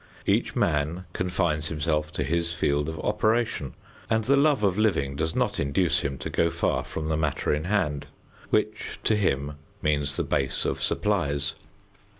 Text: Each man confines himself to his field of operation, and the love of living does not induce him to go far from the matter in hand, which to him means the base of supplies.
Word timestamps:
Each 0.25 0.55
man 0.55 1.05
confines 1.13 1.67
himself 1.67 2.11
to 2.13 2.23
his 2.23 2.51
field 2.53 2.89
of 2.89 2.99
operation, 3.01 3.75
and 4.09 4.23
the 4.23 4.35
love 4.35 4.63
of 4.63 4.75
living 4.75 5.15
does 5.15 5.35
not 5.35 5.59
induce 5.59 5.99
him 5.99 6.17
to 6.17 6.29
go 6.31 6.49
far 6.49 6.83
from 6.83 7.07
the 7.07 7.15
matter 7.17 7.53
in 7.53 7.65
hand, 7.65 8.07
which 8.49 8.97
to 9.03 9.15
him 9.15 9.57
means 9.79 10.15
the 10.15 10.23
base 10.23 10.65
of 10.65 10.81
supplies. 10.81 11.53